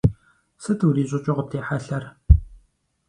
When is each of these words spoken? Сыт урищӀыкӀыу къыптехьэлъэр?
Сыт 0.63 0.79
урищӀыкӀыу 0.87 1.35
къыптехьэлъэр? 1.37 2.03